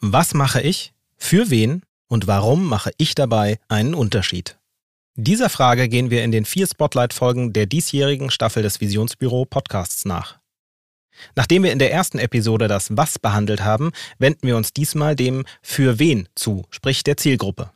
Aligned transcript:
Was 0.00 0.34
mache 0.34 0.60
ich? 0.60 0.92
Für 1.16 1.48
wen? 1.48 1.82
Und 2.08 2.26
warum 2.26 2.66
mache 2.66 2.90
ich 2.98 3.14
dabei 3.14 3.58
einen 3.68 3.94
Unterschied? 3.94 4.58
Dieser 5.14 5.48
Frage 5.48 5.88
gehen 5.88 6.10
wir 6.10 6.22
in 6.22 6.32
den 6.32 6.44
vier 6.44 6.66
Spotlight-Folgen 6.66 7.54
der 7.54 7.64
diesjährigen 7.64 8.30
Staffel 8.30 8.62
des 8.62 8.82
Visionsbüro 8.82 9.46
Podcasts 9.46 10.04
nach. 10.04 10.38
Nachdem 11.34 11.62
wir 11.62 11.72
in 11.72 11.78
der 11.78 11.92
ersten 11.92 12.18
Episode 12.18 12.68
das 12.68 12.94
Was 12.94 13.18
behandelt 13.18 13.64
haben, 13.64 13.92
wenden 14.18 14.46
wir 14.46 14.58
uns 14.58 14.74
diesmal 14.74 15.16
dem 15.16 15.46
Für 15.62 15.98
wen 15.98 16.28
zu, 16.34 16.66
sprich 16.68 17.02
der 17.02 17.16
Zielgruppe. 17.16 17.70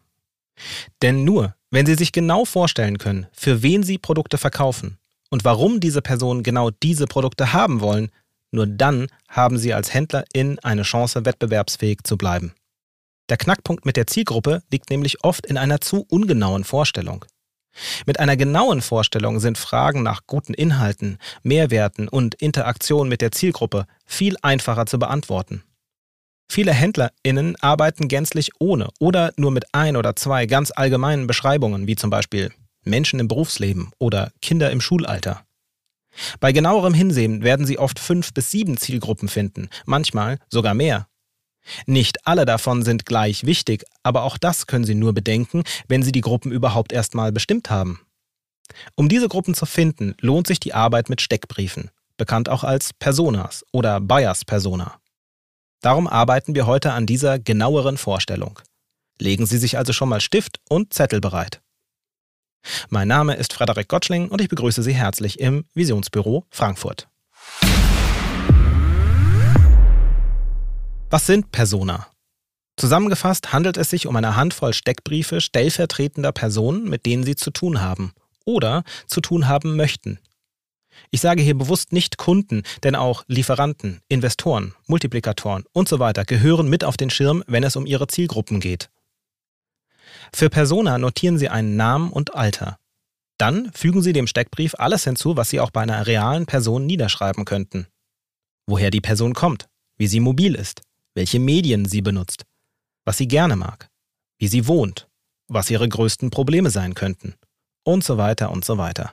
Denn 1.01 1.25
nur, 1.25 1.55
wenn 1.71 1.87
Sie 1.87 1.95
sich 1.95 2.13
genau 2.13 2.45
vorstellen 2.45 2.99
können, 2.99 3.29
für 3.33 3.63
wen 3.63 3.83
Sie 3.83 3.97
Produkte 3.97 4.37
verkaufen 4.37 4.99
und 5.31 5.47
warum 5.47 5.81
diese 5.81 6.03
Personen 6.03 6.43
genau 6.43 6.71
diese 6.71 7.07
Produkte 7.07 7.55
haben 7.55 7.81
wollen, 7.81 8.11
nur 8.51 8.67
dann 8.67 9.07
haben 9.29 9.59
Sie 9.59 9.75
als 9.75 9.95
Händlerin 9.95 10.59
eine 10.61 10.83
Chance, 10.83 11.25
wettbewerbsfähig 11.25 12.01
zu 12.05 12.17
bleiben. 12.17 12.53
Der 13.29 13.37
Knackpunkt 13.37 13.87
mit 13.87 13.97
der 13.97 14.07
Zielgruppe 14.07 14.63
liegt 14.71 14.91
nämlich 14.91 15.23
oft 15.23 15.47
in 15.47 15.57
einer 15.57 15.81
zu 15.81 16.05
ungenauen 16.09 16.65
Vorstellung. 16.65 17.25
Mit 18.07 18.19
einer 18.19 18.37
genauen 18.37 18.81
Vorstellung 18.83 19.39
sind 19.39 19.57
Fragen 19.57 20.03
nach 20.03 20.23
guten 20.27 20.55
Inhalten, 20.55 21.19
Mehrwerten 21.43 22.09
und 22.09 22.35
Interaktion 22.35 23.09
mit 23.09 23.21
der 23.21 23.31
Zielgruppe 23.31 23.87
viel 24.05 24.37
einfacher 24.43 24.87
zu 24.87 24.99
beantworten. 24.99 25.63
Viele 26.51 26.73
HändlerInnen 26.73 27.55
arbeiten 27.61 28.09
gänzlich 28.09 28.51
ohne 28.59 28.89
oder 28.99 29.33
nur 29.37 29.53
mit 29.53 29.67
ein 29.73 29.97
oder 29.97 30.17
zwei 30.17 30.47
ganz 30.47 30.73
allgemeinen 30.75 31.29
Beschreibungen, 31.29 31.87
wie 31.87 31.95
zum 31.95 32.11
Beispiel 32.11 32.51
Menschen 32.83 33.21
im 33.21 33.29
Berufsleben 33.29 33.93
oder 34.01 34.33
Kinder 34.43 34.73
im 34.73 34.81
Schulalter. 34.81 35.45
Bei 36.41 36.53
genauerem 36.53 36.95
Hinsehen 36.95 37.43
werden 37.43 37.67
Sie 37.67 37.79
oft 37.79 37.99
fünf 37.99 38.35
bis 38.35 38.51
sieben 38.51 38.77
Zielgruppen 38.77 39.29
finden, 39.29 39.69
manchmal 39.87 40.39
sogar 40.49 40.75
mehr. 40.75 41.07
Nicht 41.87 42.27
alle 42.27 42.47
davon 42.47 42.83
sind 42.83 43.07
gleich 43.07 43.45
wichtig, 43.45 43.85
aber 44.03 44.25
auch 44.25 44.39
das 44.39 44.67
können 44.67 44.85
Sie 44.85 44.95
nur 44.95 45.13
bedenken, 45.13 45.63
wenn 45.89 46.03
Sie 46.03 46.13
die 46.13 46.21
Gruppen 46.21 46.53
überhaupt 46.53 46.93
erstmal 46.93 47.33
bestimmt 47.33 47.71
haben. 47.71 48.01
Um 48.95 49.09
diese 49.09 49.29
Gruppen 49.29 49.55
zu 49.55 49.67
finden, 49.67 50.15
lohnt 50.21 50.47
sich 50.47 50.61
die 50.61 50.75
Arbeit 50.75 51.11
mit 51.11 51.21
Steckbriefen, 51.21 51.91
bekannt 52.17 52.49
auch 52.49 52.65
als 52.65 52.93
Personas 52.93 53.65
oder 53.73 54.01
Buyers 54.01 54.45
Persona. 54.45 55.01
Darum 55.81 56.07
arbeiten 56.07 56.55
wir 56.55 56.67
heute 56.67 56.93
an 56.93 57.07
dieser 57.07 57.39
genaueren 57.39 57.97
Vorstellung. 57.97 58.61
Legen 59.19 59.47
Sie 59.47 59.59
sich 59.59 59.79
also 59.79 59.93
schon 59.93 60.09
mal 60.09 60.21
Stift 60.21 60.61
und 60.69 60.93
Zettel 60.93 61.21
bereit. 61.21 61.61
Mein 62.89 63.09
Name 63.09 63.35
ist 63.35 63.53
Frederik 63.53 63.89
Gottschling 63.89 64.29
und 64.29 64.41
ich 64.41 64.49
begrüße 64.49 64.83
Sie 64.83 64.95
herzlich 64.95 65.41
im 65.41 65.65
Visionsbüro 65.75 66.47
Frankfurt. 66.51 67.09
Was 71.11 71.27
sind 71.27 71.51
Persona? 71.53 72.07
Zusammengefasst 72.77 73.53
handelt 73.53 73.77
es 73.77 73.91
sich 73.91 74.07
um 74.07 74.17
eine 74.17 74.37
Handvoll 74.37 74.73
Steckbriefe 74.73 75.41
stellvertretender 75.41 76.33
Personen, 76.33 76.89
mit 76.89 77.05
denen 77.05 77.25
Sie 77.25 77.37
zu 77.37 77.51
tun 77.51 77.81
haben 77.81 78.13
oder 78.45 78.85
zu 79.07 79.21
tun 79.21 79.49
haben 79.49 79.77
möchten. 79.77 80.19
Ich 81.11 81.21
sage 81.21 81.43
hier 81.43 81.57
bewusst 81.57 81.93
nicht 81.93 82.17
Kunden, 82.17 82.63
denn 82.83 82.95
auch 82.95 83.25
Lieferanten, 83.27 84.01
Investoren, 84.09 84.75
Multiplikatoren 84.87 85.65
und 85.73 85.89
so 85.89 85.99
gehören 85.99 86.69
mit 86.69 86.85
auf 86.85 86.97
den 86.97 87.11
Schirm, 87.11 87.43
wenn 87.47 87.65
es 87.65 87.77
um 87.77 87.87
ihre 87.87 88.07
Zielgruppen 88.07 88.61
geht. 88.61 88.91
Für 90.33 90.51
Persona 90.51 90.99
notieren 90.99 91.39
Sie 91.39 91.49
einen 91.49 91.77
Namen 91.77 92.11
und 92.11 92.35
Alter. 92.35 92.79
Dann 93.39 93.73
fügen 93.73 94.03
Sie 94.03 94.13
dem 94.13 94.27
Steckbrief 94.27 94.75
alles 94.79 95.05
hinzu, 95.05 95.37
was 95.37 95.51
Sie 95.51 95.61
auch 95.61 95.71
bei 95.71 95.83
einer 95.83 96.07
realen 96.07 96.47
Person 96.47 96.87
niederschreiben 96.87 97.45
könnten. 97.45 97.87
Woher 98.67 98.91
die 98.91 99.01
Person 99.01 99.35
kommt, 99.35 99.69
wie 99.97 100.07
sie 100.07 100.21
mobil 100.21 100.55
ist, 100.55 100.83
welche 101.15 101.39
Medien 101.39 101.85
sie 101.85 102.01
benutzt, 102.01 102.47
was 103.05 103.19
sie 103.19 103.29
gerne 103.29 103.57
mag, 103.57 103.91
wie 104.39 104.49
sie 104.49 104.67
wohnt, 104.67 105.09
was 105.49 105.71
ihre 105.71 105.89
größten 105.89 106.31
Probleme 106.31 106.71
sein 106.71 106.95
könnten 106.95 107.35
und 107.83 108.05
so 108.05 108.17
weiter 108.17 108.51
und 108.51 108.65
so 108.65 108.79
weiter. 108.79 109.13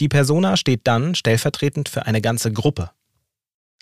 Die 0.00 0.08
Persona 0.08 0.56
steht 0.56 0.80
dann 0.84 1.14
stellvertretend 1.14 1.88
für 1.88 2.06
eine 2.06 2.20
ganze 2.20 2.52
Gruppe. 2.52 2.90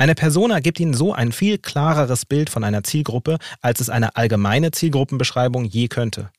Eine 0.00 0.14
Persona 0.14 0.60
gibt 0.60 0.78
Ihnen 0.78 0.94
so 0.94 1.12
ein 1.12 1.32
viel 1.32 1.58
klareres 1.58 2.24
Bild 2.24 2.50
von 2.50 2.62
einer 2.62 2.84
Zielgruppe, 2.84 3.38
als 3.60 3.80
es 3.80 3.90
eine 3.90 4.14
allgemeine 4.14 4.70
Zielgruppenbeschreibung 4.70 5.64
je 5.64 5.88
könnte. 5.88 6.30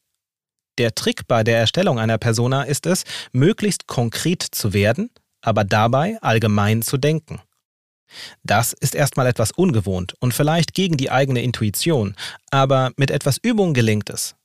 Der 0.77 0.95
Trick 0.95 1.27
bei 1.27 1.43
der 1.43 1.59
Erstellung 1.59 1.99
einer 1.99 2.17
Persona 2.17 2.63
ist 2.63 2.85
es, 2.85 3.03
möglichst 3.33 3.85
konkret 3.85 4.43
zu 4.43 4.71
werden, 4.71 5.09
aber 5.41 5.65
dabei 5.65 6.17
allgemein 6.21 6.81
zu 6.81 6.97
denken. 6.97 7.41
Das 8.43 8.71
ist 8.71 8.95
erstmal 8.95 9.27
etwas 9.27 9.51
ungewohnt 9.51 10.15
und 10.21 10.33
vielleicht 10.33 10.73
gegen 10.73 10.95
die 10.95 11.11
eigene 11.11 11.41
Intuition, 11.41 12.15
aber 12.49 12.91
mit 12.95 13.11
etwas 13.11 13.37
Übung 13.37 13.73
gelingt 13.73 14.09
es. 14.09 14.35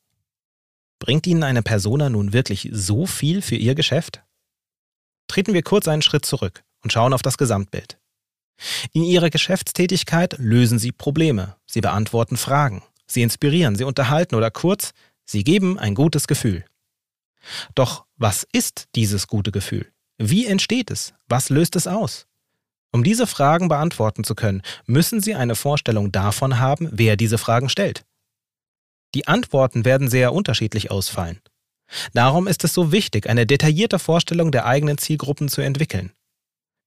Bringt 0.98 1.28
Ihnen 1.28 1.44
eine 1.44 1.62
Persona 1.62 2.10
nun 2.10 2.32
wirklich 2.32 2.68
so 2.72 3.06
viel 3.06 3.42
für 3.42 3.56
Ihr 3.56 3.76
Geschäft? 3.76 4.24
Treten 5.28 5.54
wir 5.54 5.62
kurz 5.62 5.86
einen 5.86 6.02
Schritt 6.02 6.26
zurück 6.26 6.64
und 6.82 6.92
schauen 6.92 7.12
auf 7.12 7.22
das 7.22 7.38
Gesamtbild. 7.38 7.96
In 8.92 9.02
ihrer 9.02 9.30
Geschäftstätigkeit 9.30 10.36
lösen 10.38 10.78
sie 10.78 10.92
Probleme, 10.92 11.56
sie 11.66 11.80
beantworten 11.80 12.36
Fragen, 12.36 12.82
sie 13.06 13.22
inspirieren, 13.22 13.76
sie 13.76 13.84
unterhalten 13.84 14.34
oder 14.34 14.50
kurz, 14.50 14.92
sie 15.24 15.44
geben 15.44 15.78
ein 15.78 15.94
gutes 15.94 16.26
Gefühl. 16.26 16.64
Doch 17.74 18.04
was 18.16 18.46
ist 18.52 18.88
dieses 18.94 19.26
gute 19.26 19.52
Gefühl? 19.52 19.90
Wie 20.18 20.46
entsteht 20.46 20.90
es? 20.90 21.12
Was 21.28 21.50
löst 21.50 21.76
es 21.76 21.86
aus? 21.86 22.26
Um 22.92 23.02
diese 23.02 23.26
Fragen 23.26 23.68
beantworten 23.68 24.22
zu 24.22 24.36
können, 24.36 24.62
müssen 24.86 25.20
Sie 25.20 25.34
eine 25.34 25.56
Vorstellung 25.56 26.12
davon 26.12 26.60
haben, 26.60 26.88
wer 26.92 27.16
diese 27.16 27.38
Fragen 27.38 27.68
stellt. 27.68 28.04
Die 29.16 29.26
Antworten 29.26 29.84
werden 29.84 30.08
sehr 30.08 30.32
unterschiedlich 30.32 30.92
ausfallen. 30.92 31.40
Darum 32.12 32.46
ist 32.46 32.62
es 32.62 32.72
so 32.72 32.92
wichtig, 32.92 33.28
eine 33.28 33.46
detaillierte 33.46 33.98
Vorstellung 33.98 34.52
der 34.52 34.66
eigenen 34.66 34.98
Zielgruppen 34.98 35.48
zu 35.48 35.60
entwickeln. 35.60 36.12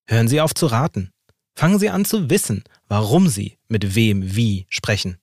Hören 0.07 0.29
Sie 0.29 0.39
auf 0.39 0.53
zu 0.53 0.67
raten. 0.67 1.11
Fangen 1.57 1.79
Sie 1.79 1.89
an 1.89 2.05
zu 2.05 2.29
wissen, 2.29 2.63
warum 2.87 3.27
Sie 3.29 3.57
mit 3.67 3.95
wem 3.95 4.35
wie 4.35 4.67
sprechen. 4.69 5.17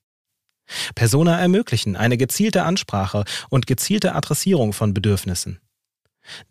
Persona 0.93 1.39
ermöglichen 1.39 1.95
eine 1.95 2.17
gezielte 2.17 2.63
Ansprache 2.63 3.23
und 3.49 3.67
gezielte 3.67 4.15
Adressierung 4.15 4.73
von 4.73 4.93
Bedürfnissen. 4.93 5.61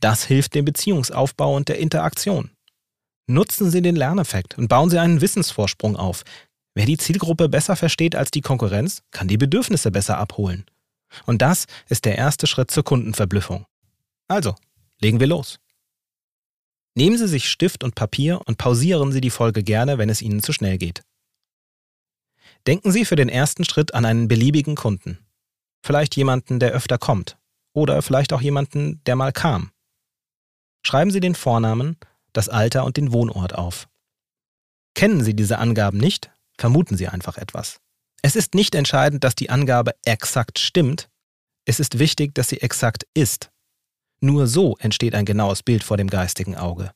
Das 0.01 0.25
hilft 0.25 0.55
dem 0.55 0.65
Beziehungsaufbau 0.65 1.55
und 1.55 1.69
der 1.69 1.81
Interaktion. 1.81 2.51
Nutzen 3.27 3.71
Sie 3.71 3.83
den 3.83 3.95
Lerneffekt 3.95 4.57
und 4.57 4.69
bauen 4.69 4.89
Sie 4.89 4.99
einen 4.99 5.21
Wissensvorsprung 5.21 5.97
auf. 5.97 6.23
Wer 6.75 6.87
die 6.87 6.97
Zielgruppe 6.97 7.51
besser 7.51 7.77
versteht 7.77 8.17
als 8.17 8.31
die 8.31 8.41
Konkurrenz, 8.41 9.03
kann 9.11 9.29
die 9.29 9.37
Bedürfnisse 9.37 9.91
besser 9.91 10.17
abholen. 10.17 10.65
Und 11.27 11.43
das 11.43 11.67
ist 11.91 12.07
der 12.07 12.17
erste 12.17 12.47
Schritt 12.47 12.71
zur 12.71 12.85
Kundenverblüffung. 12.85 13.67
Also, 14.29 14.55
legen 15.03 15.21
wir 15.21 15.27
los. 15.27 15.59
Nehmen 16.97 17.19
Sie 17.19 17.27
sich 17.27 17.49
Stift 17.49 17.83
und 17.83 17.95
Papier 17.95 18.41
und 18.47 18.59
pausieren 18.59 19.11
Sie 19.11 19.21
die 19.21 19.31
Folge 19.31 19.63
gerne, 19.63 19.99
wenn 19.99 20.09
es 20.09 20.23
Ihnen 20.23 20.43
zu 20.43 20.53
schnell 20.53 20.79
geht. 20.79 21.03
Denken 22.67 22.93
Sie 22.93 23.05
für 23.05 23.17
den 23.17 23.29
ersten 23.29 23.65
Schritt 23.65 23.95
an 23.95 24.05
einen 24.05 24.29
beliebigen 24.29 24.77
Kunden. 24.77 25.19
Vielleicht 25.85 26.17
jemanden, 26.17 26.61
der 26.61 26.73
öfter 26.73 26.99
kommt. 26.99 27.37
Oder 27.75 28.01
vielleicht 28.03 28.33
auch 28.33 28.41
jemanden, 28.41 29.03
der 29.05 29.17
mal 29.17 29.33
kam. 29.33 29.71
Schreiben 30.87 31.11
Sie 31.11 31.21
den 31.21 31.35
Vornamen, 31.35 31.97
das 32.33 32.49
Alter 32.49 32.85
und 32.85 32.97
den 32.97 33.13
Wohnort 33.13 33.55
auf. 33.55 33.89
Kennen 34.95 35.23
Sie 35.25 35.35
diese 35.35 35.59
Angaben 35.59 35.99
nicht, 35.99 36.31
vermuten 36.57 36.97
Sie 36.97 37.09
einfach 37.09 37.37
etwas. 37.37 37.81
Es 38.23 38.37
ist 38.37 38.55
nicht 38.55 38.75
entscheidend, 38.75 39.25
dass 39.25 39.35
die 39.35 39.51
Angabe 39.51 39.95
exakt 40.05 40.59
stimmt. 40.59 41.11
Es 41.67 41.81
ist 41.81 41.99
wichtig, 41.99 42.35
dass 42.35 42.49
sie 42.49 42.63
exakt 42.63 43.07
ist. 43.13 43.51
Nur 44.25 44.47
so 44.47 44.75
entsteht 44.79 45.15
ein 45.15 45.27
genaues 45.27 45.63
Bild 45.63 45.85
vor 45.85 45.99
dem 45.99 46.09
geistigen 46.09 46.57
Auge. 46.57 46.93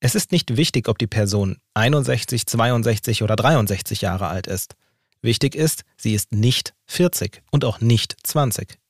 Es 0.00 0.16
ist 0.16 0.32
nicht 0.32 0.56
wichtig, 0.56 0.88
ob 0.88 0.98
die 0.98 1.06
Person 1.06 1.58
61, 1.74 2.44
62 2.44 3.22
oder 3.22 3.36
63 3.36 4.00
Jahre 4.00 4.26
alt 4.26 4.48
ist. 4.48 4.74
Wichtig 5.22 5.54
ist, 5.54 5.84
sie 5.96 6.12
ist 6.12 6.32
nicht 6.32 6.74
40 6.88 7.44
und 7.52 7.64
auch 7.64 7.80
nicht 7.80 8.16
20. 8.24 8.80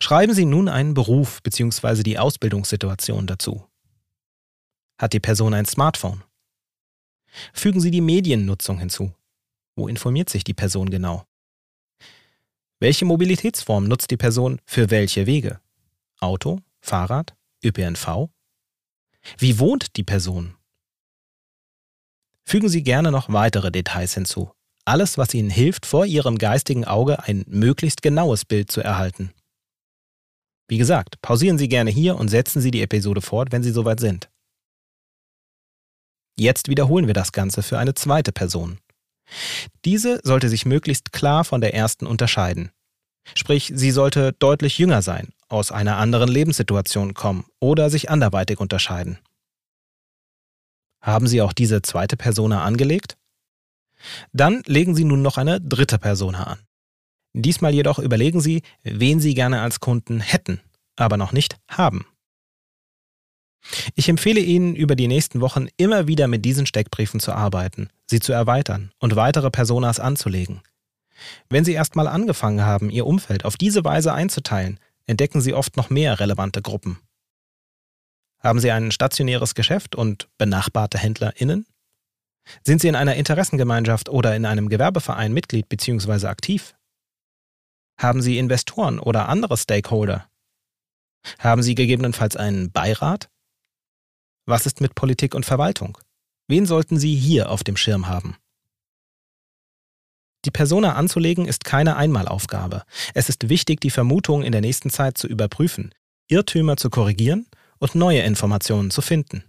Schreiben 0.00 0.32
Sie 0.32 0.46
nun 0.46 0.70
einen 0.70 0.94
Beruf 0.94 1.42
bzw. 1.42 2.02
die 2.02 2.18
Ausbildungssituation 2.18 3.26
dazu. 3.26 3.66
Hat 4.96 5.12
die 5.12 5.20
Person 5.20 5.52
ein 5.52 5.66
Smartphone? 5.66 6.24
Fügen 7.52 7.82
Sie 7.82 7.90
die 7.90 8.00
Mediennutzung 8.00 8.78
hinzu. 8.78 9.12
Wo 9.76 9.88
informiert 9.88 10.30
sich 10.30 10.42
die 10.42 10.54
Person 10.54 10.88
genau? 10.88 11.26
Welche 12.80 13.04
Mobilitätsform 13.04 13.84
nutzt 13.84 14.10
die 14.10 14.16
Person 14.16 14.58
für 14.64 14.90
welche 14.90 15.26
Wege? 15.26 15.60
Auto, 16.20 16.60
Fahrrad, 16.80 17.36
ÖPNV? 17.64 18.28
Wie 19.36 19.58
wohnt 19.58 19.96
die 19.96 20.04
Person? 20.04 20.56
Fügen 22.44 22.68
Sie 22.68 22.82
gerne 22.82 23.12
noch 23.12 23.32
weitere 23.32 23.70
Details 23.70 24.14
hinzu. 24.14 24.50
Alles, 24.84 25.18
was 25.18 25.34
Ihnen 25.34 25.50
hilft, 25.50 25.84
vor 25.84 26.06
Ihrem 26.06 26.38
geistigen 26.38 26.84
Auge 26.84 27.22
ein 27.24 27.44
möglichst 27.46 28.02
genaues 28.02 28.44
Bild 28.44 28.70
zu 28.70 28.80
erhalten. 28.80 29.32
Wie 30.66 30.78
gesagt, 30.78 31.20
pausieren 31.20 31.58
Sie 31.58 31.68
gerne 31.68 31.90
hier 31.90 32.16
und 32.16 32.28
setzen 32.28 32.60
Sie 32.62 32.70
die 32.70 32.82
Episode 32.82 33.20
fort, 33.20 33.52
wenn 33.52 33.62
Sie 33.62 33.70
soweit 33.70 34.00
sind. 34.00 34.30
Jetzt 36.38 36.68
wiederholen 36.68 37.06
wir 37.06 37.14
das 37.14 37.32
Ganze 37.32 37.62
für 37.62 37.78
eine 37.78 37.94
zweite 37.94 38.32
Person. 38.32 38.78
Diese 39.84 40.20
sollte 40.22 40.48
sich 40.48 40.64
möglichst 40.64 41.12
klar 41.12 41.44
von 41.44 41.60
der 41.60 41.74
ersten 41.74 42.06
unterscheiden. 42.06 42.70
Sprich, 43.34 43.72
sie 43.74 43.90
sollte 43.90 44.32
deutlich 44.32 44.78
jünger 44.78 45.02
sein, 45.02 45.32
aus 45.48 45.72
einer 45.72 45.96
anderen 45.96 46.28
Lebenssituation 46.28 47.14
kommen 47.14 47.46
oder 47.60 47.90
sich 47.90 48.10
anderweitig 48.10 48.60
unterscheiden. 48.60 49.18
Haben 51.00 51.26
Sie 51.26 51.42
auch 51.42 51.52
diese 51.52 51.82
zweite 51.82 52.16
Persona 52.16 52.64
angelegt? 52.64 53.16
Dann 54.32 54.62
legen 54.66 54.94
Sie 54.94 55.04
nun 55.04 55.22
noch 55.22 55.38
eine 55.38 55.60
dritte 55.60 55.98
Persona 55.98 56.44
an. 56.44 56.58
Diesmal 57.34 57.74
jedoch 57.74 57.98
überlegen 57.98 58.40
Sie, 58.40 58.62
wen 58.82 59.20
Sie 59.20 59.34
gerne 59.34 59.60
als 59.60 59.80
Kunden 59.80 60.20
hätten, 60.20 60.60
aber 60.96 61.16
noch 61.16 61.32
nicht 61.32 61.56
haben. 61.68 62.06
Ich 63.94 64.08
empfehle 64.08 64.40
Ihnen, 64.40 64.74
über 64.74 64.96
die 64.96 65.08
nächsten 65.08 65.40
Wochen 65.40 65.68
immer 65.76 66.06
wieder 66.06 66.28
mit 66.28 66.44
diesen 66.44 66.66
Steckbriefen 66.66 67.20
zu 67.20 67.32
arbeiten, 67.32 67.90
sie 68.06 68.20
zu 68.20 68.32
erweitern 68.32 68.92
und 68.98 69.16
weitere 69.16 69.50
Personas 69.50 70.00
anzulegen. 70.00 70.62
Wenn 71.48 71.64
Sie 71.64 71.72
erstmal 71.72 72.06
angefangen 72.06 72.62
haben, 72.62 72.90
Ihr 72.90 73.06
Umfeld 73.06 73.44
auf 73.44 73.56
diese 73.56 73.84
Weise 73.84 74.14
einzuteilen, 74.14 74.78
entdecken 75.08 75.40
Sie 75.40 75.54
oft 75.54 75.76
noch 75.76 75.90
mehr 75.90 76.20
relevante 76.20 76.62
Gruppen. 76.62 77.00
Haben 78.40 78.60
Sie 78.60 78.70
ein 78.70 78.92
stationäres 78.92 79.54
Geschäft 79.54 79.96
und 79.96 80.28
benachbarte 80.38 80.98
HändlerInnen? 80.98 81.66
Sind 82.64 82.80
Sie 82.80 82.88
in 82.88 82.94
einer 82.94 83.16
Interessengemeinschaft 83.16 84.08
oder 84.08 84.36
in 84.36 84.46
einem 84.46 84.68
Gewerbeverein 84.68 85.32
Mitglied 85.32 85.68
bzw. 85.68 86.26
aktiv? 86.26 86.76
Haben 87.98 88.22
Sie 88.22 88.38
Investoren 88.38 89.00
oder 89.00 89.28
andere 89.28 89.56
Stakeholder? 89.56 90.28
Haben 91.40 91.62
Sie 91.62 91.74
gegebenenfalls 91.74 92.36
einen 92.36 92.70
Beirat? 92.70 93.28
Was 94.46 94.66
ist 94.66 94.80
mit 94.80 94.94
Politik 94.94 95.34
und 95.34 95.44
Verwaltung? 95.44 95.98
Wen 96.46 96.64
sollten 96.64 96.98
Sie 96.98 97.14
hier 97.16 97.50
auf 97.50 97.64
dem 97.64 97.76
Schirm 97.76 98.06
haben? 98.06 98.36
Die 100.44 100.50
Persona 100.50 100.94
anzulegen 100.94 101.46
ist 101.46 101.64
keine 101.64 101.96
Einmalaufgabe. 101.96 102.84
Es 103.14 103.28
ist 103.28 103.48
wichtig, 103.48 103.80
die 103.80 103.90
Vermutungen 103.90 104.44
in 104.44 104.52
der 104.52 104.60
nächsten 104.60 104.90
Zeit 104.90 105.18
zu 105.18 105.26
überprüfen, 105.26 105.92
Irrtümer 106.28 106.76
zu 106.76 106.90
korrigieren 106.90 107.46
und 107.78 107.94
neue 107.94 108.20
Informationen 108.20 108.90
zu 108.90 109.02
finden. 109.02 109.44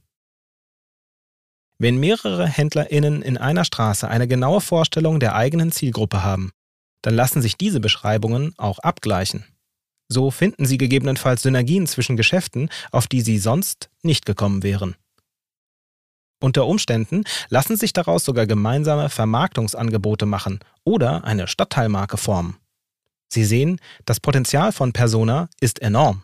Wenn 1.78 1.98
mehrere 1.98 2.46
HändlerInnen 2.46 3.22
in 3.22 3.38
einer 3.38 3.64
Straße 3.64 4.08
eine 4.08 4.28
genaue 4.28 4.62
Vorstellung 4.62 5.20
der 5.20 5.36
eigenen 5.36 5.72
Zielgruppe 5.72 6.24
haben, 6.24 6.52
dann 7.02 7.16
lassen 7.16 7.42
sich 7.42 7.56
diese 7.56 7.80
Beschreibungen 7.80 8.54
auch 8.58 8.80
abgleichen. 8.80 9.46
So 10.10 10.32
finden 10.32 10.66
Sie 10.66 10.78
gegebenenfalls 10.78 11.44
Synergien 11.44 11.88
zwischen 11.88 12.18
Geschäften, 12.18 12.70
auf 12.92 13.08
die 13.08 13.22
Sie 13.22 13.38
sonst 13.38 13.90
nicht 14.02 14.26
gekommen 14.26 14.64
wären. 14.64 14.96
Unter 16.42 16.66
Umständen 16.66 17.24
lassen 17.50 17.76
sich 17.76 17.92
daraus 17.92 18.24
sogar 18.24 18.48
gemeinsame 18.48 19.10
Vermarktungsangebote 19.10 20.26
machen 20.26 20.60
oder 20.86 21.26
eine 21.26 21.48
Stadtteilmarke 21.48 22.18
formen. 22.18 22.58
Sie 23.28 23.44
sehen, 23.44 23.80
das 24.06 24.20
Potenzial 24.20 24.72
von 24.72 24.94
Persona 24.94 25.50
ist 25.60 25.82
enorm. 25.82 26.24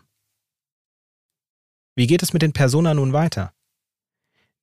Wie 1.94 2.06
geht 2.06 2.22
es 2.22 2.32
mit 2.32 2.42
den 2.42 2.52
Persona 2.52 2.94
nun 2.94 3.12
weiter? 3.12 3.52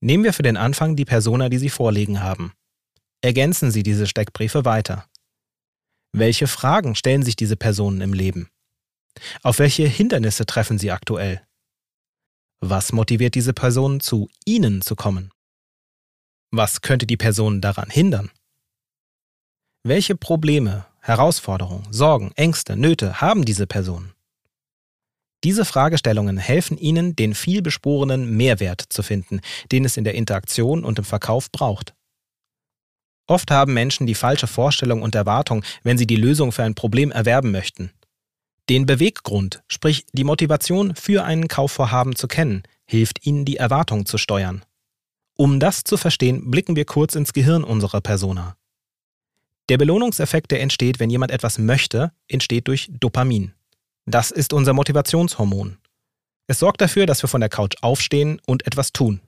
Nehmen 0.01 0.23
wir 0.23 0.33
für 0.33 0.43
den 0.43 0.57
Anfang 0.57 0.95
die 0.95 1.05
Persona, 1.05 1.49
die 1.49 1.57
Sie 1.57 1.69
vorliegen 1.69 2.21
haben. 2.21 2.53
Ergänzen 3.21 3.71
Sie 3.71 3.83
diese 3.83 4.05
Steckbriefe 4.05 4.65
weiter. 4.65 5.07
Welche 6.11 6.47
Fragen 6.47 6.93
stellen 6.95 7.23
sich 7.23 7.35
diese 7.35 7.55
Personen 7.55 8.01
im 8.01 8.13
Leben? 8.13 8.49
Auf 9.41 9.59
welche 9.59 9.87
Hindernisse 9.87 10.45
treffen 10.45 10.77
sie 10.77 10.91
aktuell? 10.91 11.41
Was 12.59 12.91
motiviert 12.91 13.35
diese 13.35 13.53
Personen 13.53 13.99
zu 13.99 14.29
Ihnen 14.45 14.81
zu 14.81 14.95
kommen? 14.95 15.32
Was 16.55 16.81
könnte 16.81 17.07
die 17.07 17.17
Person 17.17 17.61
daran 17.61 17.89
hindern? 17.89 18.29
Welche 19.81 20.15
Probleme, 20.15 20.85
Herausforderungen, 20.99 21.91
Sorgen, 21.91 22.31
Ängste, 22.35 22.77
Nöte 22.77 23.21
haben 23.21 23.43
diese 23.43 23.65
Personen? 23.65 24.13
Diese 25.43 25.65
Fragestellungen 25.65 26.37
helfen 26.37 26.77
Ihnen, 26.77 27.15
den 27.15 27.33
vielbesporenen 27.33 28.37
Mehrwert 28.37 28.83
zu 28.87 29.01
finden, 29.01 29.41
den 29.71 29.83
es 29.83 29.97
in 29.97 30.03
der 30.03 30.13
Interaktion 30.13 30.83
und 30.85 30.99
im 30.99 31.05
Verkauf 31.05 31.51
braucht. 31.51 31.95
Oft 33.25 33.49
haben 33.49 33.73
Menschen 33.73 34.05
die 34.05 34.13
falsche 34.13 34.45
Vorstellung 34.45 35.01
und 35.01 35.15
Erwartung, 35.15 35.65
wenn 35.81 35.97
sie 35.97 36.05
die 36.05 36.17
Lösung 36.17 36.51
für 36.51 36.61
ein 36.61 36.75
Problem 36.75 37.11
erwerben 37.11 37.49
möchten. 37.49 37.91
Den 38.69 38.85
Beweggrund, 38.85 39.63
sprich 39.67 40.05
die 40.13 40.23
Motivation 40.23 40.95
für 40.95 41.23
einen 41.23 41.47
Kaufvorhaben 41.47 42.15
zu 42.15 42.27
kennen, 42.27 42.61
hilft 42.85 43.25
ihnen 43.25 43.43
die 43.43 43.57
Erwartung 43.57 44.05
zu 44.05 44.19
steuern. 44.19 44.63
Um 45.35 45.59
das 45.59 45.83
zu 45.83 45.97
verstehen, 45.97 46.51
blicken 46.51 46.75
wir 46.75 46.85
kurz 46.85 47.15
ins 47.15 47.33
Gehirn 47.33 47.63
unserer 47.63 48.01
Persona. 48.01 48.55
Der 49.69 49.77
Belohnungseffekt, 49.77 50.51
der 50.51 50.61
entsteht, 50.61 50.99
wenn 50.99 51.09
jemand 51.09 51.31
etwas 51.31 51.57
möchte, 51.57 52.11
entsteht 52.27 52.67
durch 52.67 52.89
Dopamin. 52.91 53.53
Das 54.05 54.31
ist 54.31 54.53
unser 54.53 54.73
Motivationshormon. 54.73 55.77
Es 56.47 56.59
sorgt 56.59 56.81
dafür, 56.81 57.05
dass 57.05 57.23
wir 57.23 57.29
von 57.29 57.39
der 57.39 57.49
Couch 57.49 57.75
aufstehen 57.81 58.41
und 58.45 58.67
etwas 58.67 58.91
tun. 58.91 59.21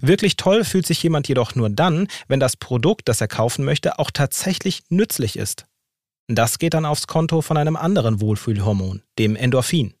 Wirklich 0.00 0.36
toll 0.36 0.64
fühlt 0.64 0.86
sich 0.86 1.02
jemand 1.02 1.28
jedoch 1.28 1.54
nur 1.54 1.70
dann, 1.70 2.08
wenn 2.28 2.40
das 2.40 2.56
Produkt, 2.56 3.08
das 3.08 3.20
er 3.20 3.28
kaufen 3.28 3.64
möchte, 3.64 3.98
auch 3.98 4.10
tatsächlich 4.10 4.82
nützlich 4.88 5.36
ist. 5.36 5.66
Das 6.28 6.58
geht 6.58 6.74
dann 6.74 6.84
aufs 6.84 7.06
Konto 7.06 7.42
von 7.42 7.56
einem 7.56 7.76
anderen 7.76 8.20
Wohlfühlhormon, 8.20 9.02
dem 9.18 9.34
Endorphin. 9.36 9.94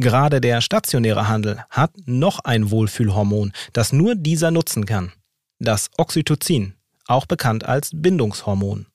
Gerade 0.00 0.40
der 0.40 0.62
stationäre 0.62 1.28
Handel 1.28 1.62
hat 1.68 1.92
noch 2.06 2.38
ein 2.38 2.70
Wohlfühlhormon, 2.70 3.52
das 3.74 3.92
nur 3.92 4.14
dieser 4.14 4.50
nutzen 4.50 4.86
kann. 4.86 5.12
Das 5.58 5.90
Oxytocin, 5.98 6.72
auch 7.06 7.26
bekannt 7.26 7.66
als 7.66 7.90
Bindungshormon. 7.92 8.86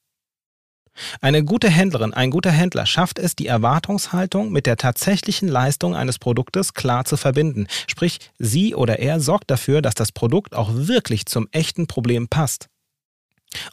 Eine 1.21 1.43
gute 1.43 1.69
Händlerin, 1.69 2.15
ein 2.15 2.31
guter 2.31 2.49
Händler 2.49 2.87
schafft 2.87 3.19
es, 3.19 3.35
die 3.35 3.45
Erwartungshaltung 3.45 4.51
mit 4.51 4.65
der 4.65 4.77
tatsächlichen 4.77 5.47
Leistung 5.47 5.95
eines 5.95 6.17
Produktes 6.17 6.73
klar 6.73 7.05
zu 7.05 7.17
verbinden. 7.17 7.67
Sprich, 7.85 8.17
sie 8.39 8.73
oder 8.73 8.97
er 8.97 9.19
sorgt 9.19 9.51
dafür, 9.51 9.83
dass 9.83 9.93
das 9.93 10.11
Produkt 10.11 10.55
auch 10.55 10.71
wirklich 10.73 11.27
zum 11.27 11.47
echten 11.51 11.85
Problem 11.85 12.29
passt. 12.29 12.67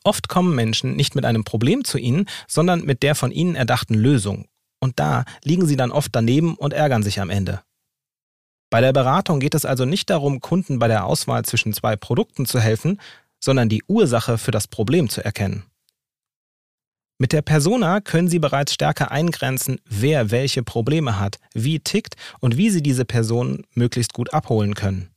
Oft 0.05 0.29
kommen 0.29 0.55
Menschen 0.55 0.97
nicht 0.97 1.15
mit 1.15 1.25
einem 1.25 1.45
Problem 1.45 1.83
zu 1.83 1.97
ihnen, 1.97 2.27
sondern 2.47 2.83
mit 2.85 3.03
der 3.03 3.15
von 3.15 3.31
ihnen 3.31 3.55
erdachten 3.55 3.95
Lösung 3.95 4.49
und 4.83 4.99
da 4.99 5.25
liegen 5.45 5.67
sie 5.67 5.77
dann 5.77 5.93
oft 5.93 6.11
daneben 6.13 6.57
und 6.57 6.73
ärgern 6.73 7.05
sich 7.05 7.21
am 7.21 7.31
Ende. 7.31 7.63
Bei 8.69 8.81
der 8.81 8.93
Beratung 8.93 9.39
geht 9.39 9.55
es 9.55 9.65
also 9.65 9.85
nicht 9.85 10.11
darum, 10.11 10.41
Kunden 10.41 10.81
bei 10.81 10.89
der 10.89 11.07
Auswahl 11.07 11.45
zwischen 11.45 11.73
zwei 11.73 11.95
Produkten 11.95 12.47
zu 12.47 12.59
helfen, 12.59 13.01
sondern 13.39 13.69
die 13.69 13.85
Ursache 13.87 14.39
für 14.39 14.51
das 14.51 14.67
Problem 14.67 15.09
zu 15.09 15.25
erkennen. 15.25 15.65
Mit 17.19 17.33
der 17.33 17.43
Persona 17.43 18.01
können 18.01 18.27
Sie 18.27 18.41
bereits 18.41 18.75
stärker 18.75 19.13
eingrenzen, 19.13 19.79
wer 19.85 20.33
welche 20.33 20.65
Probleme 20.65 21.21
hat, 21.21 21.39
wie 21.55 21.79
tickt 21.79 22.17
und 22.41 22.57
wie 22.57 22.71
Sie 22.71 22.83
diese 22.83 23.05
Person 23.05 23.65
möglichst 23.75 24.13
gut 24.15 24.35
abholen 24.35 24.75
können. 24.75 25.11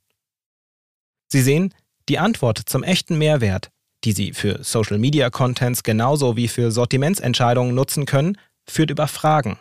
Sie 1.27 1.41
sehen, 1.41 1.73
die 2.07 2.19
Antwort 2.19 2.59
zum 2.59 2.83
echten 2.83 3.17
Mehrwert, 3.17 3.71
die 4.03 4.11
Sie 4.11 4.33
für 4.33 4.63
Social 4.63 4.99
Media 4.99 5.31
Contents 5.31 5.81
genauso 5.81 6.37
wie 6.37 6.49
für 6.49 6.71
Sortimentsentscheidungen 6.71 7.73
nutzen 7.73 8.05
können, 8.05 8.37
führt 8.67 8.91
über 8.91 9.07
Fragen. 9.07 9.59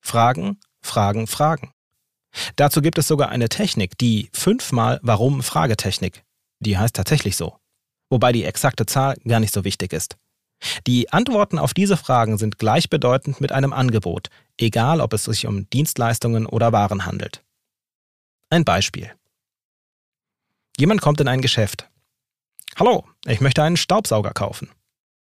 Fragen, 0.00 0.60
Fragen, 0.82 1.26
Fragen. 1.26 1.72
Dazu 2.56 2.82
gibt 2.82 2.98
es 2.98 3.08
sogar 3.08 3.30
eine 3.30 3.48
Technik, 3.48 3.96
die 3.98 4.30
fünfmal 4.32 5.00
Warum 5.02 5.42
Fragetechnik. 5.42 6.24
Die 6.60 6.78
heißt 6.78 6.94
tatsächlich 6.94 7.36
so. 7.36 7.58
Wobei 8.10 8.32
die 8.32 8.44
exakte 8.44 8.86
Zahl 8.86 9.16
gar 9.26 9.40
nicht 9.40 9.52
so 9.52 9.64
wichtig 9.64 9.92
ist. 9.92 10.16
Die 10.86 11.12
Antworten 11.12 11.58
auf 11.58 11.74
diese 11.74 11.96
Fragen 11.96 12.38
sind 12.38 12.58
gleichbedeutend 12.58 13.40
mit 13.40 13.52
einem 13.52 13.72
Angebot, 13.72 14.28
egal 14.58 15.00
ob 15.00 15.12
es 15.12 15.24
sich 15.24 15.46
um 15.46 15.68
Dienstleistungen 15.70 16.46
oder 16.46 16.72
Waren 16.72 17.04
handelt. 17.04 17.44
Ein 18.48 18.64
Beispiel. 18.64 19.12
Jemand 20.78 21.00
kommt 21.00 21.20
in 21.20 21.28
ein 21.28 21.40
Geschäft. 21.40 21.88
Hallo, 22.76 23.06
ich 23.26 23.40
möchte 23.40 23.62
einen 23.62 23.76
Staubsauger 23.76 24.32
kaufen. 24.32 24.70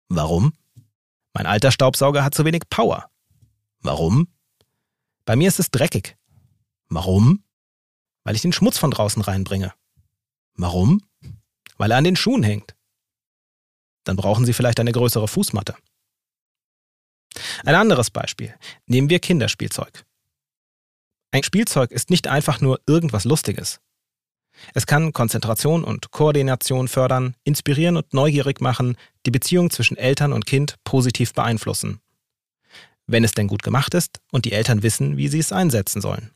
Warum? 0.08 0.54
Mein 1.34 1.46
alter 1.46 1.72
Staubsauger 1.72 2.24
hat 2.24 2.34
zu 2.34 2.44
wenig 2.44 2.62
Power. 2.70 3.10
Warum? 3.80 4.28
Bei 5.24 5.36
mir 5.36 5.48
ist 5.48 5.60
es 5.60 5.70
dreckig. 5.70 6.16
Warum? 6.88 7.44
Weil 8.24 8.34
ich 8.34 8.42
den 8.42 8.52
Schmutz 8.52 8.78
von 8.78 8.90
draußen 8.90 9.22
reinbringe. 9.22 9.72
Warum? 10.54 11.02
Weil 11.76 11.92
er 11.92 11.98
an 11.98 12.04
den 12.04 12.16
Schuhen 12.16 12.42
hängt. 12.42 12.74
Dann 14.04 14.16
brauchen 14.16 14.44
Sie 14.44 14.52
vielleicht 14.52 14.80
eine 14.80 14.92
größere 14.92 15.28
Fußmatte. 15.28 15.76
Ein 17.64 17.74
anderes 17.74 18.10
Beispiel. 18.10 18.54
Nehmen 18.86 19.10
wir 19.10 19.20
Kinderspielzeug. 19.20 20.04
Ein 21.30 21.42
Spielzeug 21.42 21.90
ist 21.90 22.10
nicht 22.10 22.26
einfach 22.26 22.60
nur 22.60 22.80
irgendwas 22.86 23.24
Lustiges. 23.24 23.80
Es 24.74 24.86
kann 24.86 25.12
Konzentration 25.12 25.84
und 25.84 26.10
Koordination 26.10 26.88
fördern, 26.88 27.36
inspirieren 27.44 27.96
und 27.96 28.12
neugierig 28.12 28.60
machen, 28.60 28.96
die 29.24 29.30
Beziehung 29.30 29.70
zwischen 29.70 29.96
Eltern 29.96 30.32
und 30.32 30.46
Kind 30.46 30.76
positiv 30.84 31.32
beeinflussen 31.32 32.00
wenn 33.08 33.24
es 33.24 33.32
denn 33.32 33.48
gut 33.48 33.64
gemacht 33.64 33.94
ist 33.94 34.20
und 34.30 34.44
die 34.44 34.52
Eltern 34.52 34.84
wissen, 34.84 35.16
wie 35.16 35.26
sie 35.26 35.40
es 35.40 35.50
einsetzen 35.50 36.00
sollen. 36.00 36.30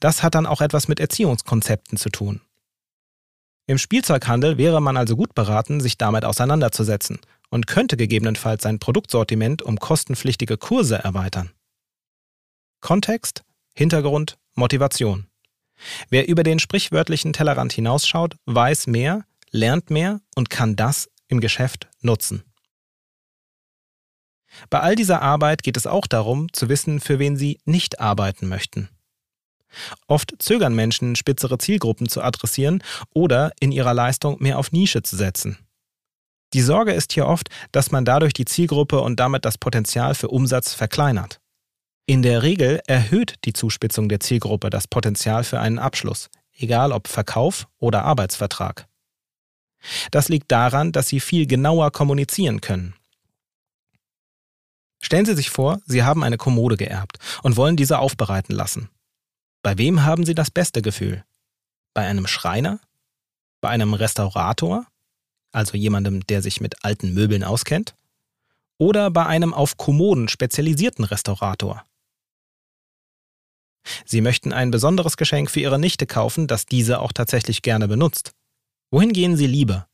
Das 0.00 0.22
hat 0.22 0.34
dann 0.34 0.44
auch 0.44 0.60
etwas 0.60 0.88
mit 0.88 1.00
Erziehungskonzepten 1.00 1.96
zu 1.96 2.10
tun. 2.10 2.42
Im 3.66 3.78
Spielzeughandel 3.78 4.58
wäre 4.58 4.82
man 4.82 4.96
also 4.96 5.16
gut 5.16 5.34
beraten, 5.34 5.80
sich 5.80 5.96
damit 5.96 6.24
auseinanderzusetzen 6.24 7.20
und 7.48 7.68
könnte 7.68 7.96
gegebenenfalls 7.96 8.64
sein 8.64 8.80
Produktsortiment 8.80 9.62
um 9.62 9.78
kostenpflichtige 9.78 10.58
Kurse 10.58 10.96
erweitern. 10.96 11.52
Kontext, 12.80 13.44
Hintergrund, 13.74 14.36
Motivation. 14.54 15.28
Wer 16.10 16.28
über 16.28 16.42
den 16.42 16.58
sprichwörtlichen 16.58 17.32
Tellerrand 17.32 17.72
hinausschaut, 17.72 18.36
weiß 18.46 18.88
mehr, 18.88 19.24
lernt 19.50 19.90
mehr 19.90 20.20
und 20.34 20.50
kann 20.50 20.74
das 20.76 21.08
im 21.28 21.40
Geschäft 21.40 21.88
nutzen. 22.00 22.42
Bei 24.70 24.80
all 24.80 24.96
dieser 24.96 25.22
Arbeit 25.22 25.62
geht 25.62 25.76
es 25.76 25.86
auch 25.86 26.06
darum, 26.06 26.52
zu 26.52 26.68
wissen, 26.68 27.00
für 27.00 27.18
wen 27.18 27.36
sie 27.36 27.58
nicht 27.64 28.00
arbeiten 28.00 28.48
möchten. 28.48 28.88
Oft 30.06 30.34
zögern 30.38 30.74
Menschen, 30.74 31.16
spitzere 31.16 31.58
Zielgruppen 31.58 32.08
zu 32.08 32.22
adressieren 32.22 32.82
oder 33.14 33.52
in 33.60 33.72
ihrer 33.72 33.94
Leistung 33.94 34.36
mehr 34.40 34.58
auf 34.58 34.72
Nische 34.72 35.02
zu 35.02 35.16
setzen. 35.16 35.58
Die 36.52 36.60
Sorge 36.60 36.92
ist 36.92 37.12
hier 37.12 37.26
oft, 37.26 37.48
dass 37.72 37.90
man 37.90 38.04
dadurch 38.04 38.34
die 38.34 38.44
Zielgruppe 38.44 39.00
und 39.00 39.18
damit 39.18 39.44
das 39.44 39.56
Potenzial 39.56 40.14
für 40.14 40.28
Umsatz 40.28 40.74
verkleinert. 40.74 41.40
In 42.04 42.22
der 42.22 42.42
Regel 42.42 42.80
erhöht 42.86 43.36
die 43.44 43.54
Zuspitzung 43.54 44.08
der 44.08 44.20
Zielgruppe 44.20 44.68
das 44.68 44.86
Potenzial 44.86 45.44
für 45.44 45.60
einen 45.60 45.78
Abschluss, 45.78 46.28
egal 46.58 46.92
ob 46.92 47.08
Verkauf 47.08 47.68
oder 47.78 48.04
Arbeitsvertrag. 48.04 48.86
Das 50.10 50.28
liegt 50.28 50.52
daran, 50.52 50.92
dass 50.92 51.08
sie 51.08 51.20
viel 51.20 51.46
genauer 51.46 51.90
kommunizieren 51.90 52.60
können. 52.60 52.94
Stellen 55.02 55.26
Sie 55.26 55.34
sich 55.34 55.50
vor, 55.50 55.82
Sie 55.84 56.04
haben 56.04 56.22
eine 56.22 56.38
Kommode 56.38 56.76
geerbt 56.76 57.18
und 57.42 57.56
wollen 57.56 57.76
diese 57.76 57.98
aufbereiten 57.98 58.54
lassen. 58.54 58.88
Bei 59.62 59.76
wem 59.76 60.04
haben 60.04 60.24
Sie 60.24 60.34
das 60.34 60.50
beste 60.50 60.80
Gefühl? 60.80 61.24
Bei 61.92 62.06
einem 62.06 62.26
Schreiner? 62.26 62.80
Bei 63.60 63.68
einem 63.68 63.94
Restaurator? 63.94 64.86
Also 65.50 65.76
jemandem, 65.76 66.24
der 66.26 66.40
sich 66.40 66.60
mit 66.60 66.84
alten 66.84 67.12
Möbeln 67.12 67.44
auskennt? 67.44 67.94
Oder 68.78 69.10
bei 69.10 69.26
einem 69.26 69.52
auf 69.52 69.76
Kommoden 69.76 70.28
spezialisierten 70.28 71.04
Restaurator? 71.04 71.84
Sie 74.04 74.20
möchten 74.20 74.52
ein 74.52 74.70
besonderes 74.70 75.16
Geschenk 75.16 75.50
für 75.50 75.60
Ihre 75.60 75.78
Nichte 75.78 76.06
kaufen, 76.06 76.46
das 76.46 76.64
diese 76.66 77.00
auch 77.00 77.12
tatsächlich 77.12 77.62
gerne 77.62 77.88
benutzt. 77.88 78.32
Wohin 78.90 79.12
gehen 79.12 79.36
Sie 79.36 79.48
lieber? 79.48 79.88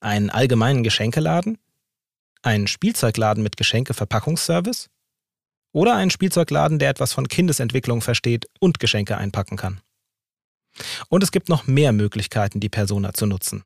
Einen 0.00 0.28
allgemeinen 0.30 0.82
Geschenkeladen? 0.82 1.58
Ein 2.42 2.66
Spielzeugladen 2.66 3.42
mit 3.42 3.56
Geschenkeverpackungsservice? 3.56 4.88
Oder 5.72 5.94
ein 5.94 6.10
Spielzeugladen, 6.10 6.78
der 6.78 6.90
etwas 6.90 7.12
von 7.12 7.28
Kindesentwicklung 7.28 8.00
versteht 8.00 8.46
und 8.58 8.80
Geschenke 8.80 9.18
einpacken 9.18 9.56
kann? 9.56 9.80
Und 11.08 11.22
es 11.22 11.32
gibt 11.32 11.48
noch 11.48 11.66
mehr 11.66 11.92
Möglichkeiten, 11.92 12.60
die 12.60 12.68
Persona 12.68 13.12
zu 13.12 13.26
nutzen. 13.26 13.62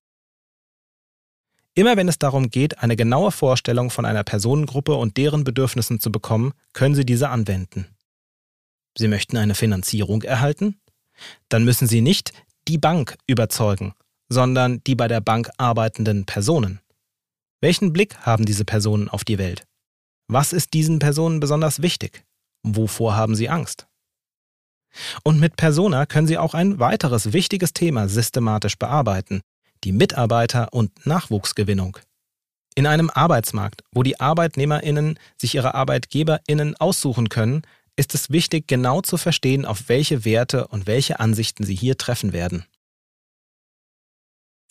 Immer 1.74 1.96
wenn 1.96 2.08
es 2.08 2.18
darum 2.18 2.50
geht, 2.50 2.78
eine 2.78 2.96
genaue 2.96 3.32
Vorstellung 3.32 3.90
von 3.90 4.04
einer 4.04 4.22
Personengruppe 4.22 4.94
und 4.94 5.16
deren 5.16 5.44
Bedürfnissen 5.44 5.98
zu 5.98 6.12
bekommen, 6.12 6.52
können 6.72 6.94
Sie 6.94 7.04
diese 7.04 7.30
anwenden. 7.30 7.88
Sie 8.96 9.08
möchten 9.08 9.36
eine 9.36 9.54
Finanzierung 9.54 10.22
erhalten? 10.22 10.80
Dann 11.48 11.64
müssen 11.64 11.88
Sie 11.88 12.00
nicht 12.00 12.32
die 12.68 12.78
Bank 12.78 13.16
überzeugen, 13.26 13.94
sondern 14.28 14.82
die 14.84 14.94
bei 14.94 15.08
der 15.08 15.20
Bank 15.20 15.50
arbeitenden 15.58 16.26
Personen. 16.26 16.80
Welchen 17.64 17.94
Blick 17.94 18.18
haben 18.18 18.44
diese 18.44 18.66
Personen 18.66 19.08
auf 19.08 19.24
die 19.24 19.38
Welt? 19.38 19.66
Was 20.28 20.52
ist 20.52 20.74
diesen 20.74 20.98
Personen 20.98 21.40
besonders 21.40 21.80
wichtig? 21.80 22.22
Wovor 22.62 23.16
haben 23.16 23.34
sie 23.34 23.48
Angst? 23.48 23.86
Und 25.22 25.40
mit 25.40 25.56
Persona 25.56 26.04
können 26.04 26.26
Sie 26.26 26.36
auch 26.36 26.52
ein 26.52 26.78
weiteres 26.78 27.32
wichtiges 27.32 27.72
Thema 27.72 28.06
systematisch 28.06 28.76
bearbeiten, 28.76 29.40
die 29.82 29.92
Mitarbeiter- 29.92 30.74
und 30.74 31.06
Nachwuchsgewinnung. 31.06 31.96
In 32.74 32.86
einem 32.86 33.08
Arbeitsmarkt, 33.08 33.80
wo 33.92 34.02
die 34.02 34.20
Arbeitnehmerinnen 34.20 35.18
sich 35.40 35.54
ihre 35.54 35.74
Arbeitgeberinnen 35.74 36.76
aussuchen 36.76 37.30
können, 37.30 37.62
ist 37.96 38.14
es 38.14 38.28
wichtig, 38.28 38.66
genau 38.66 39.00
zu 39.00 39.16
verstehen, 39.16 39.64
auf 39.64 39.88
welche 39.88 40.26
Werte 40.26 40.66
und 40.68 40.86
welche 40.86 41.18
Ansichten 41.18 41.64
sie 41.64 41.74
hier 41.74 41.96
treffen 41.96 42.34
werden. 42.34 42.66